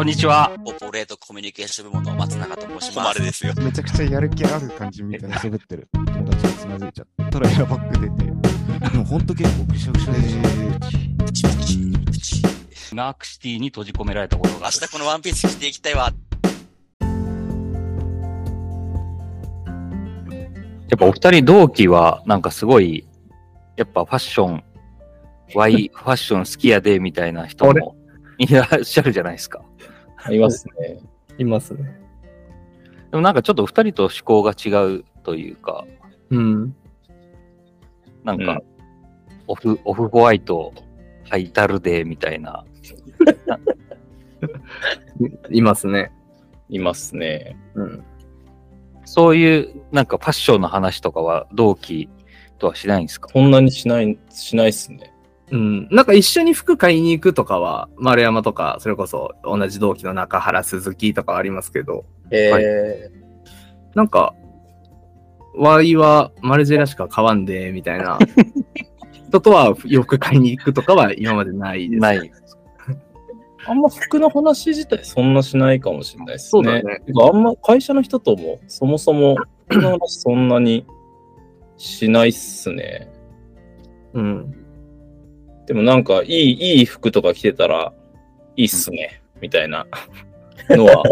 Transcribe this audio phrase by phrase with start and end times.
[0.00, 0.50] こんにちは。
[0.64, 3.18] オポレートコミュニケーション部門の松永と申します。
[3.18, 3.52] 誉れですよ。
[3.58, 10.18] めちゃくちゃやる気ある感じみたいな喋ってる友達につまずいちゃったらエアバッグ出て、でもほんと結構ぐしゃぐしゃで。
[11.26, 14.72] プチプチプチナークシティに閉じ込められたことが明ある。
[14.72, 16.04] 日このワンピース着ていきたいわ。
[16.08, 16.10] や
[20.96, 23.06] っぱお二人同期は、なんかすごい、
[23.76, 24.64] やっぱファッション、
[25.54, 27.96] Y ファッション好きやで、みたいな人も
[28.38, 29.60] いらっしゃるじゃないですか。
[30.30, 31.00] いますね。
[31.38, 31.98] いますね。
[33.10, 34.68] でもなんかちょっと二人と思考が違
[34.98, 35.84] うというか、
[36.30, 36.74] うん。
[38.24, 38.62] なんかうん、
[39.48, 40.72] オフ、オフホワイト
[41.30, 42.64] 履いたるで、みたいな。
[45.50, 46.12] いますね。
[46.68, 47.56] いますね。
[47.74, 48.04] うん。
[49.04, 52.08] そういう、なんかファッションの話とかは同期
[52.58, 53.28] とはしないんですか？
[53.32, 55.12] そんなにしない、しないっすね。
[55.50, 55.88] うん。
[55.90, 63.10] なんか一緒に服買いに行くとかは、丸山とか、それこそ同じ同期の中原鈴木とかありますけど、え
[63.94, 64.34] なんか、
[65.56, 68.18] ワイはマルジェラしか買わんで、みたいな
[69.28, 72.00] 人とは洋服買いに行くとかは今までないです。
[72.00, 72.18] ない。
[72.18, 72.30] ー、
[73.66, 76.50] あんま服の話自体そんなしないかもしれないですね。
[76.50, 77.02] そうだね。
[77.20, 79.36] あんま会社の人ともそもそも
[79.68, 80.86] 服の話そんなに
[81.76, 83.10] しないっすね。
[84.14, 84.59] うん。
[85.70, 87.92] でもなんかいい、いい服とか着てたら
[88.56, 89.86] いいっすね、みたいな
[90.68, 91.04] のは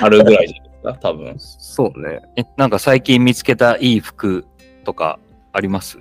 [0.00, 1.34] あるぐらいじゃないですか、 多分。
[1.38, 2.22] そうね。
[2.34, 4.46] え、なんか最近見つけたいい服
[4.84, 5.18] とか
[5.52, 5.98] あります？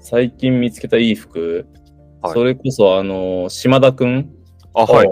[0.00, 1.66] 最近見つけたいい服、
[2.22, 4.30] はいそれこそあの、島田くん？
[4.72, 5.08] あ、はい。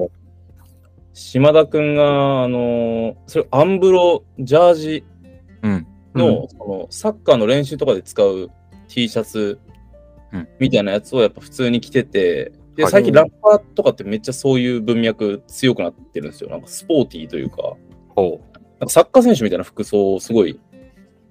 [1.12, 5.04] 島田くんが、あの、それアンブロジャージ？
[5.62, 5.86] うん。
[6.14, 8.48] の,、そのサッカーの練習とかで使う
[8.88, 9.69] T シャツうん
[10.58, 16.50] みたいなやつをやっぱ普通に着てて、で、はい最近ラッパーとかってめっちゃそういう文脈強くなってるんですよ。
[16.50, 17.74] なんかスポーティーというか、
[18.08, 18.40] ほ
[18.78, 20.58] なんかサッカー選手みたいな服装をすごい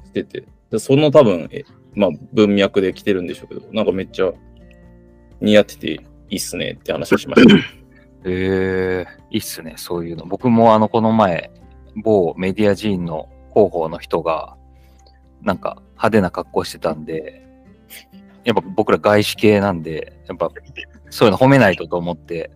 [0.05, 1.64] してて、でその多分、え
[1.95, 4.32] まあ文脈で着てるんでしょうけど、なんかめっちゃ
[5.42, 5.92] 似合ってて
[6.30, 7.55] いいっすねって話をしました。
[7.55, 7.60] う。
[8.26, 10.26] えー、いいっすね、そういうの。
[10.26, 11.52] 僕もあの、この前、
[11.95, 14.58] 某メディア人の広報の人が、
[15.42, 17.48] なんか派手な格好してたんで、
[18.44, 20.50] やっぱ僕ら外資系なんで、やっぱ
[21.10, 22.52] そういうの褒めないとと思って、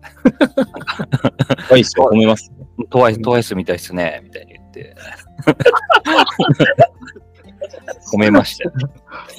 [1.68, 2.52] はい、そう褒めます。
[2.90, 4.96] トワイス、トワイスみたいっすね、みたいに言って。
[8.12, 8.72] 褒めましたよ。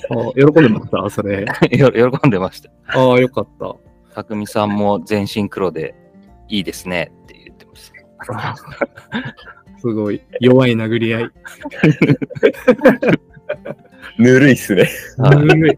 [0.10, 1.46] あ喜んでました、それ。
[1.72, 2.70] よ喜んでました。
[2.88, 3.76] ああ、よかった。
[4.14, 5.96] たくみさんも全身黒で
[6.48, 7.92] いいですねって言ってまし
[8.28, 8.56] た。
[9.80, 10.22] すごい。
[10.40, 11.30] 弱い殴り合い。
[14.18, 14.88] ぬるいっすね。
[15.18, 15.78] はいぬるい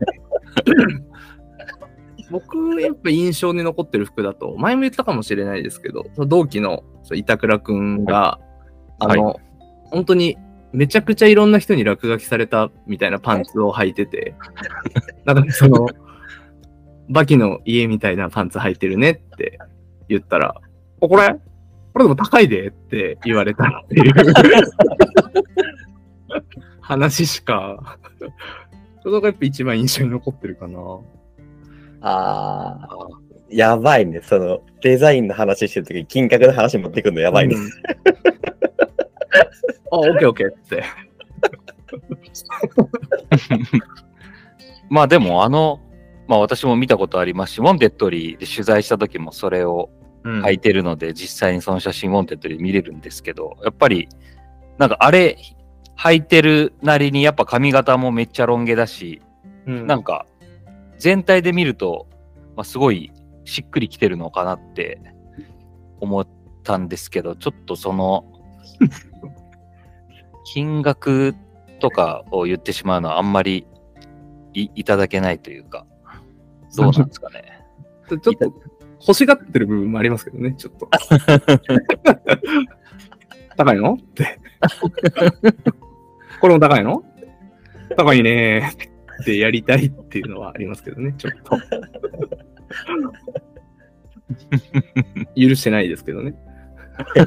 [2.29, 8.39] 僕、やっぱ印象に残ってる服だと、前も言ったかもしれないですけど、同期の板倉くんが、
[8.99, 9.39] あの、
[9.85, 10.37] 本当に
[10.73, 14.35] めちゃくちゃいろんな人に落書きされたみたいなパンツを履いてて、
[15.25, 15.87] なんかその、
[17.09, 19.59] バキの家みたいなパンツ履いてるねって
[20.09, 20.55] 言ったら、
[20.99, 21.35] お、これ？
[21.93, 24.13] これでも高いでって言われたっていう
[26.81, 27.97] 話しか、
[29.07, 30.79] それがやっぱ一番印象に残ってるかな。
[32.01, 32.89] ああ、
[33.49, 34.19] やばいね。
[34.21, 37.55] その、デザインの話してるとき、金額の話持ってくるのやばいね。
[37.55, 37.69] うん
[39.89, 40.83] あ、オッケーオッケーって。
[44.89, 45.79] まあでもあの、
[46.27, 49.89] まあ私も見たことありますし、 Wantedly で取材した時もそれを
[50.25, 54.09] うん履いてるので、実際にその写真 Wantedly で見れるんですけど、やっぱり、
[54.77, 55.37] なんかあれ
[55.97, 59.21] 履いてるなりにやっぱ髪型もめっちゃロン毛だし、
[59.65, 60.25] うんなんか
[60.97, 62.07] 全体で見ると、
[62.55, 63.11] まあ、すごい
[63.45, 64.99] しっくりきてるのかなって
[65.99, 66.27] 思っ
[66.63, 68.25] たんですけど、ちょっとその、
[70.43, 71.35] 金額
[71.79, 73.67] とかを言ってしまうのはあんまり
[74.53, 75.85] いいただけないというか、
[76.75, 77.63] どうなんですかね。
[78.09, 78.31] ちょっと
[78.99, 80.89] 欲しがってる部分もありますけどね、ちょっと。
[83.55, 83.93] 高いの？
[83.93, 84.39] って。
[86.39, 87.03] これも高いの？
[87.95, 91.57] 高いねーってやりたいっていうのはありますけどね、ちょっと。
[95.35, 96.33] 許してないですけどね。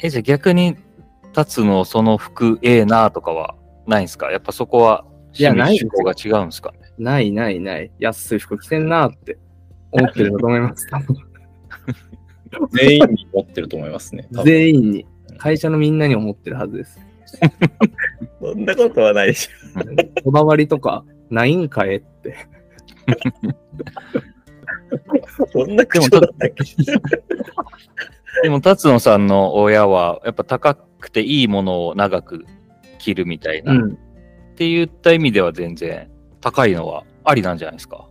[0.00, 0.76] え、じゃあ逆に
[1.36, 3.54] 立つのその服ええなとかは
[3.86, 4.30] ないんですか？
[4.30, 5.04] やっぱそこは
[5.38, 6.72] いやないですよ趣味趣向が違うんですか？
[6.72, 7.90] ねないないない。
[7.98, 9.38] 安い服着てんなーって
[9.92, 10.86] 思ってると思います。
[12.72, 14.26] 全員に持ってると思いますね。
[14.44, 15.06] 全員に。
[15.38, 17.00] 会社のみんなに思ってるはずです。
[18.40, 19.80] そんなことはないでしょ。
[20.24, 22.34] こだわりとかないんかえって。
[25.52, 26.64] そんな口調だったっけ？
[28.42, 32.44] でも、達野さんの親は、やっぱ高くていいものを長く
[32.98, 33.98] 着るみたいな、っうん。
[34.56, 38.08] て言った意味では全然高いのはありなんじゃないですか？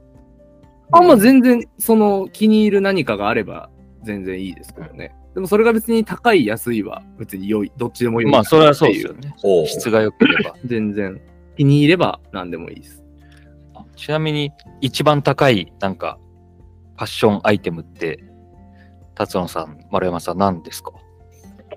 [0.91, 3.69] あ、まあ全然、その気に入る何かがあれば
[4.03, 5.13] 全然いいですけどね。
[5.38, 8.31] でもそれが別に高い安いは別に良い、どっちでも良い。
[8.31, 9.13] まあ、それはそうですよ。
[9.13, 9.36] ね。
[9.68, 10.56] 質が良ければ。
[10.66, 11.22] 全然。
[11.56, 13.04] 気に入れば何でもいいです。
[13.95, 14.51] ちなみに、
[14.81, 16.18] 一番高い、なんか、
[16.95, 18.24] ファッションアイテムって、
[19.13, 20.92] 達野さん、丸山さん、何ですか？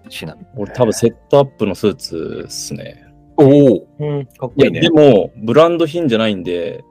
[0.09, 0.47] ちなみに。
[0.57, 3.05] 俺多分セットアップのスーツっすね。
[3.37, 4.81] おおうん、かっこいや、いいね。
[4.81, 6.83] でも、ブランド品じゃないんで、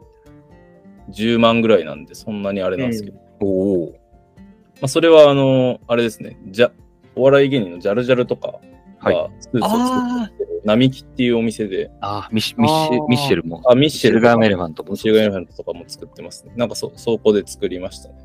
[1.10, 3.18] 10万ぐらいなんで、そんなにあれなんですけど。
[3.40, 3.48] お
[3.86, 3.99] お
[4.82, 6.38] まあ、それは、あの、あれですね。
[6.48, 6.72] じゃ、
[7.16, 8.60] お笑い芸人のジャルジャルとか
[9.00, 13.62] はがスーツを作ってる、並木っていうお店で、あーミッシミッシミッシェルも。
[13.70, 14.92] あ、ミッシェルシルガーメレファントも。
[14.92, 16.54] ミッシェルガーメレファントとかも作ってますね。
[16.56, 18.16] なんかそ、倉庫で作りましたね。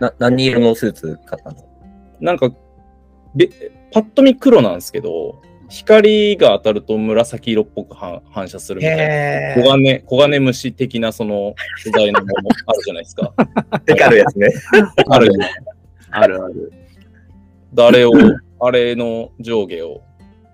[0.00, 1.64] な何色のスーツ買ったの？
[2.20, 2.50] なんか、
[3.34, 3.48] べ
[3.92, 9.02] パッと見黒なんですけど、光が当たると紫色っぽく反反射するみたいな。
[9.02, 12.32] へ黄金、黄金虫的なその素材のもの
[12.66, 13.32] あるじゃないですか。
[13.36, 13.84] ー。
[13.84, 14.50] でかるやつね。
[15.10, 15.54] あるじゃない
[16.12, 16.72] あるある。
[17.76, 18.12] あれを、
[18.60, 20.02] あれの上下を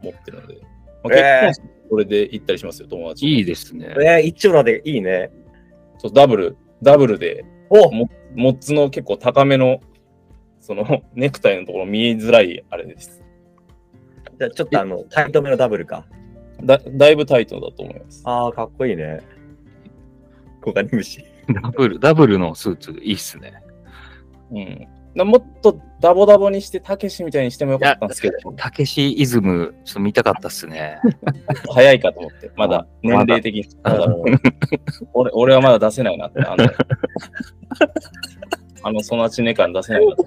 [0.02, 0.58] 持ってるので。
[1.02, 3.26] まあ、えー結婚式これで行ったりしますよ、友達と。
[3.26, 3.94] いいですね。
[3.98, 5.30] えー、一丁羅でいいね。
[5.98, 9.80] そうダブル、ダブルで、おモッツの結構高めの、
[10.60, 13.22] その ネクタイのところ見えづらいあれです。
[14.38, 16.06] じゃあちょっとあの、タイトめのダブルか。
[16.62, 18.22] だだいぶタイトだと思います。
[18.24, 19.20] ああ、かっこいいね。
[20.62, 21.24] 小金虫。
[21.62, 23.52] ダブル、ダブルのスーツいいっすね。
[24.50, 24.88] うん。
[25.16, 30.98] だもっとダボダボにして、たけしみたいにしてもよかったんですけど、たけしイズム、ちょっと見たかったっすね。
[31.72, 33.68] 早いかと思って、まだ年齢的に。
[33.82, 34.06] まだ
[35.12, 36.64] 俺俺はまだ出せないなって、 あの、
[38.82, 40.24] あの育ちね感出せないなって。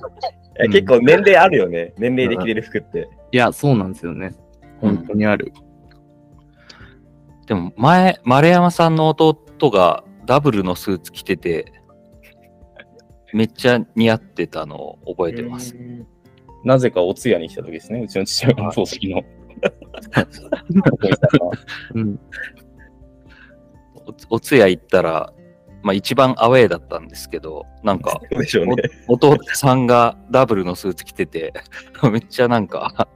[0.60, 1.94] え結構年齢あるよね。
[1.98, 3.10] 年齢で着れる服って。
[3.31, 4.34] いや、そうなんですよね。
[4.81, 5.54] 本当にある。
[7.45, 11.72] でも前、丸山さんの弟がダブルのスーツ着てて、
[13.38, 15.75] めっちゃ似合ってたのを覚えてます。
[16.63, 19.22] なぜかお通夜に来た時ですね、うちの父親の葬式の。
[21.94, 22.19] うん。
[24.30, 25.31] おお通夜行ったら、
[25.84, 28.75] まあ一番アウェーだったんですけど、なんか、そうでしょうね。
[29.07, 31.54] 弟さんがダブルのスーツ着てて、
[32.12, 33.07] めっちゃなんか、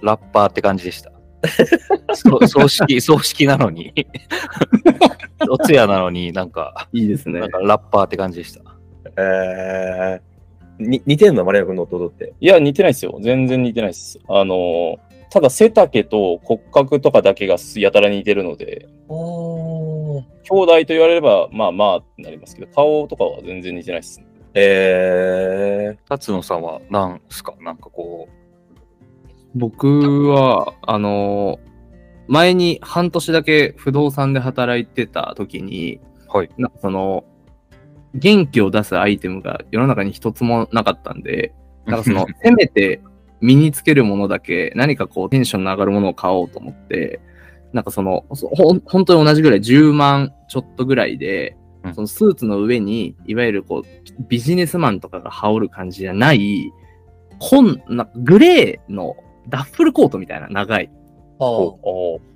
[0.00, 1.12] ラッパーって感じでした。
[2.14, 3.92] そ 葬式、葬式なのに、
[5.50, 7.50] お通夜なのになんか、いいですねなん。
[7.50, 8.77] かラッパーって感じでした。
[9.18, 11.44] えー、に似てんの？
[11.44, 12.34] 丸山君の弟って。
[12.40, 13.18] いや、似てないですよ。
[13.20, 14.20] 全然似てないです。
[14.28, 14.98] あの、
[15.30, 18.88] ただ背丈と骨格とかだけがやたら似てるので。
[19.08, 24.22] 兄弟と言われれば、まあまあってなりますけど、顔とかは全然似てないです。
[24.54, 27.54] えー、辰野さんは何すか？
[27.60, 28.28] なんかこ
[29.54, 31.58] 僕は、あの
[32.28, 37.24] 前に半年だけ不動産で働いてた時に、はいなんかその、
[38.14, 41.52] 元気を出すアイテムが世の中に一つもなかったんで、
[41.86, 43.00] う、 なんかその、せめて
[43.40, 47.20] 身につけるものだけ、何かこうテンションの上がるものを買おうと思って、
[47.72, 56.72] なんかその、そほん本当に同じぐらい10万ちょっとぐらいでうん、そのスーツの上に、いわゆるこう、ビジネスマンとかが羽織る感じじゃない、
[57.38, 59.16] 紺、なグレーの
[59.48, 60.90] ダッフルコートみたいな長い。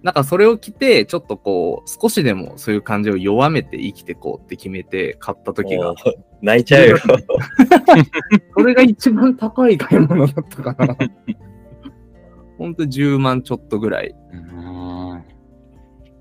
[0.03, 5.95] なんかそれを着て、ちょっとこう、少しでもそういう感じを弱めて生きてこうって決めて買った時が
[6.43, 6.99] 泣いちゃうよ。
[8.57, 10.97] それが一番高い買い物だったかな。
[12.59, 14.15] ほんと10万ちょっとぐらい。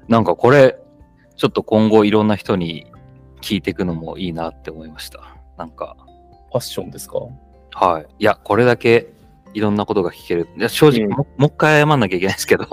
[0.08, 0.78] なんかこれ、
[1.36, 2.88] ちょっと今後いろんな人に
[3.42, 5.20] 聞いていくのもいいなって思いました。
[5.58, 5.96] なんか、
[6.52, 7.20] ファッションですか？
[7.74, 8.06] はい。
[8.20, 9.08] いや、これだけ
[9.54, 10.48] いろんなことが聞ける。
[10.58, 11.10] いや正直、うん。
[11.12, 12.66] ももう一回謝んなきゃいけないですけど、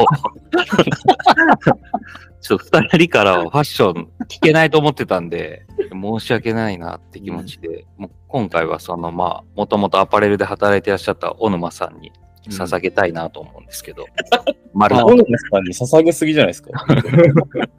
[2.40, 12.12] ちょっと二人からはファッション聞けないと思ってたんで、申し訳ないなって気持ちで、もう今回はそのまあ、もともとアパレルで働いてらっしゃった小沼さんに
[12.48, 14.06] 捧げたいなと思うんですけど、
[14.72, 14.94] 丸。
[14.96, 16.70] 小沼さんに捧げすぎじゃないですか。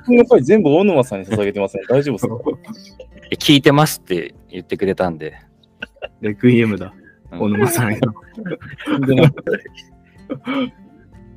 [0.06, 1.82] この回全部小沼さんに捧げてません。
[1.88, 2.36] 大丈夫ですか？
[3.40, 5.36] 聞いてますって言ってくれたんで、
[6.20, 6.94] レクイエムだ。
[7.32, 8.10] うん小沼さんへの。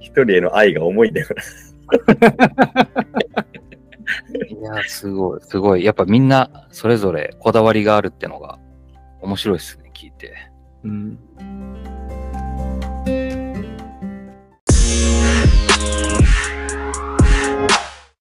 [0.01, 1.27] 一人への愛が重いんだよ
[4.49, 5.85] いや、すごい、すごい。
[5.85, 8.59] やっぱみんなそれぞれこだわりがあるってのが
[9.21, 10.35] 面白いですね、聞いて。
[10.85, 11.19] うん。